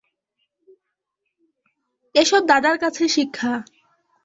এ-সব 2.15 2.41
দাদার 2.47 2.75
কাছে 2.77 3.03
শিক্ষা। 3.07 3.51